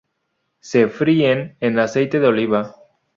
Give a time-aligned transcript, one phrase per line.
[0.61, 2.75] Se fríen en aceite de oliva.